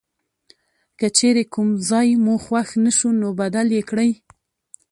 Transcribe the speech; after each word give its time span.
که 0.99 1.07
چیرې 1.17 1.43
کوم 1.53 1.69
ځای 1.89 2.09
مو 2.23 2.35
خوښ 2.45 2.69
نه 2.83 2.91
شو 2.97 3.09
نو 3.21 3.29
بدل 3.41 3.67
یې 3.77 3.83
کړئ. 3.89 4.11